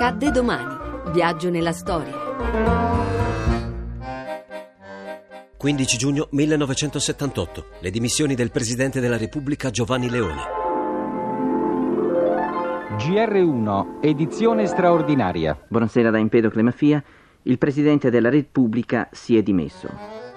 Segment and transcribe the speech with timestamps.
[0.00, 1.10] Accadde domani.
[1.10, 2.12] Viaggio nella storia.
[5.56, 7.64] 15 giugno 1978.
[7.80, 10.42] Le dimissioni del Presidente della Repubblica Giovanni Leone.
[12.96, 15.58] GR1, edizione straordinaria.
[15.66, 17.02] Buonasera da Empedocle Mafia.
[17.42, 20.27] Il Presidente della Repubblica si è dimesso.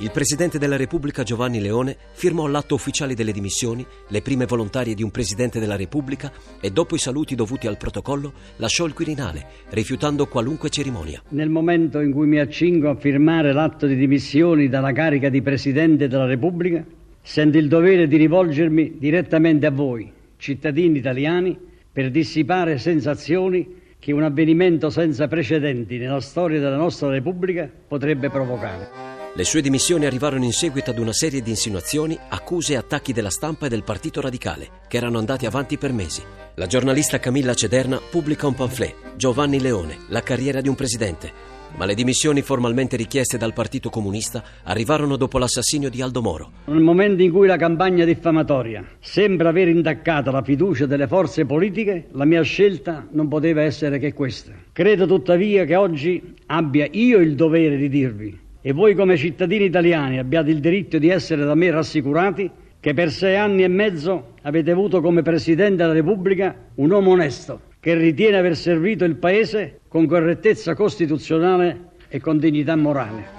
[0.00, 5.02] Il Presidente della Repubblica Giovanni Leone firmò l'atto ufficiale delle dimissioni, le prime volontarie di
[5.02, 10.28] un Presidente della Repubblica e dopo i saluti dovuti al protocollo lasciò il Quirinale, rifiutando
[10.28, 11.20] qualunque cerimonia.
[11.30, 16.06] Nel momento in cui mi accingo a firmare l'atto di dimissioni dalla carica di Presidente
[16.06, 16.84] della Repubblica,
[17.20, 21.58] sento il dovere di rivolgermi direttamente a voi, cittadini italiani,
[21.92, 29.17] per dissipare sensazioni che un avvenimento senza precedenti nella storia della nostra Repubblica potrebbe provocare.
[29.38, 33.30] Le sue dimissioni arrivarono in seguito ad una serie di insinuazioni, accuse e attacchi della
[33.30, 36.24] stampa e del Partito Radicale, che erano andati avanti per mesi.
[36.56, 41.30] La giornalista Camilla Cederna pubblica un pamphlet, Giovanni Leone, la carriera di un presidente.
[41.76, 46.50] Ma le dimissioni formalmente richieste dal Partito Comunista arrivarono dopo l'assassinio di Aldo Moro.
[46.64, 52.08] Nel momento in cui la campagna diffamatoria sembra aver intaccato la fiducia delle forze politiche,
[52.10, 54.50] la mia scelta non poteva essere che questa.
[54.72, 60.18] Credo tuttavia che oggi abbia io il dovere di dirvi e voi come cittadini italiani
[60.18, 64.70] abbiate il diritto di essere da me rassicurati che per sei anni e mezzo avete
[64.70, 70.06] avuto come Presidente della Repubblica un uomo onesto che ritiene aver servito il Paese con
[70.06, 73.36] correttezza costituzionale e con dignità morale.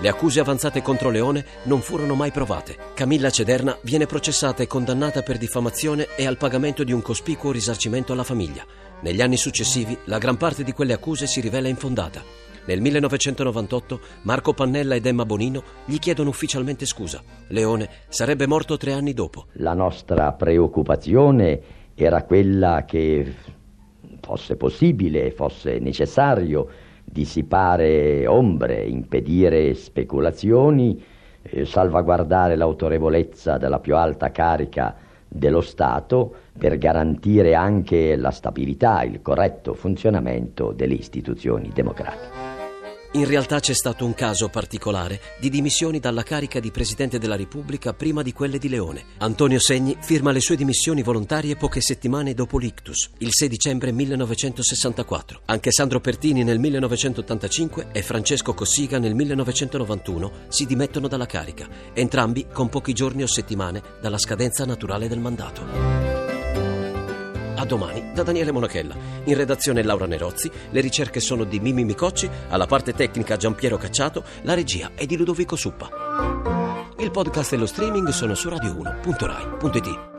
[0.00, 2.76] Le accuse avanzate contro Leone non furono mai provate.
[2.94, 8.12] Camilla Cederna viene processata e condannata per diffamazione e al pagamento di un cospicuo risarcimento
[8.12, 8.64] alla famiglia.
[9.02, 12.20] Negli anni successivi la gran parte di quelle accuse si rivela infondata.
[12.64, 17.20] Nel 1998 Marco Pannella ed Emma Bonino gli chiedono ufficialmente scusa.
[17.48, 19.46] Leone sarebbe morto tre anni dopo.
[19.54, 21.60] La nostra preoccupazione
[21.94, 23.34] era quella che
[24.20, 26.68] fosse possibile, fosse necessario
[27.04, 31.02] dissipare ombre, impedire speculazioni,
[31.42, 34.94] eh, salvaguardare l'autorevolezza della più alta carica
[35.32, 42.61] dello Stato per garantire anche la stabilità, il corretto funzionamento delle istituzioni democratiche.
[43.14, 47.92] In realtà c'è stato un caso particolare di dimissioni dalla carica di Presidente della Repubblica
[47.92, 49.04] prima di quelle di Leone.
[49.18, 55.42] Antonio Segni firma le sue dimissioni volontarie poche settimane dopo l'ictus, il 6 dicembre 1964.
[55.44, 62.46] Anche Sandro Pertini nel 1985 e Francesco Cossiga nel 1991 si dimettono dalla carica, entrambi
[62.50, 66.01] con pochi giorni o settimane dalla scadenza naturale del mandato.
[67.62, 68.96] A domani da Daniele Monachella.
[69.22, 74.24] In redazione Laura Nerozzi, le ricerche sono di Mimi Micocci, alla parte tecnica Giampiero Cacciato,
[74.42, 75.88] la regia è di Ludovico Suppa.
[76.98, 80.11] Il podcast e lo streaming sono su radio1.rai.it.